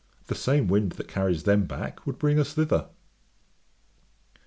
[0.25, 2.89] The same wind that carries them back would bring us thither.'